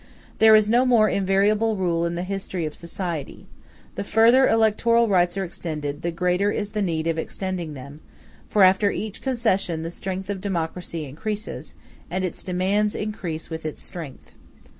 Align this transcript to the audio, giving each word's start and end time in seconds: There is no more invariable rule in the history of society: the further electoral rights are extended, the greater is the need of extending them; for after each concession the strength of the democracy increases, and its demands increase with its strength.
There 0.39 0.55
is 0.55 0.67
no 0.67 0.83
more 0.83 1.09
invariable 1.09 1.75
rule 1.77 2.07
in 2.07 2.15
the 2.15 2.23
history 2.23 2.65
of 2.65 2.73
society: 2.73 3.45
the 3.93 4.03
further 4.03 4.47
electoral 4.49 5.07
rights 5.07 5.37
are 5.37 5.43
extended, 5.43 6.01
the 6.01 6.09
greater 6.09 6.49
is 6.49 6.71
the 6.71 6.81
need 6.81 7.05
of 7.05 7.19
extending 7.19 7.75
them; 7.75 8.01
for 8.49 8.63
after 8.63 8.89
each 8.89 9.21
concession 9.21 9.83
the 9.83 9.91
strength 9.91 10.31
of 10.31 10.37
the 10.37 10.41
democracy 10.47 11.05
increases, 11.05 11.75
and 12.09 12.25
its 12.25 12.41
demands 12.43 12.95
increase 12.95 13.51
with 13.51 13.63
its 13.63 13.83
strength. 13.83 14.31